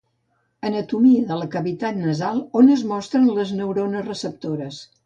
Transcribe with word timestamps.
Anatomia 0.69 1.27
de 1.27 1.37
la 1.41 1.49
cavitat 1.57 2.01
nasal 2.07 2.43
on 2.63 2.75
es 2.79 2.85
mostren 2.95 3.31
les 3.39 3.57
neurones 3.61 4.13
receptores 4.15 4.87